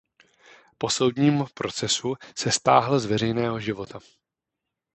[0.77, 3.99] Po soudním procesu se stáhl z veřejného života.